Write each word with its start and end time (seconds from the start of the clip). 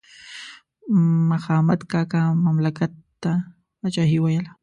مخامد 1.29 1.79
کاکا 1.91 2.21
مملکت 2.45 2.93
ته 3.21 3.31
پاچاهي 3.79 4.17
ویله. 4.21 4.51